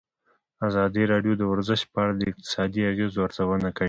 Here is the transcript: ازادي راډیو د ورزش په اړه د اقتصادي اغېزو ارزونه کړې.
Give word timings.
ازادي 0.67 1.03
راډیو 1.11 1.33
د 1.37 1.43
ورزش 1.51 1.81
په 1.91 1.97
اړه 2.03 2.13
د 2.15 2.21
اقتصادي 2.31 2.81
اغېزو 2.91 3.23
ارزونه 3.27 3.67
کړې. 3.75 3.79